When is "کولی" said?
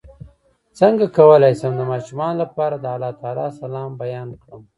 1.17-1.53